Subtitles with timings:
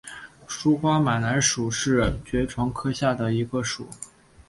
[0.47, 3.87] 疏花马蓝属是爵床科下的一个属。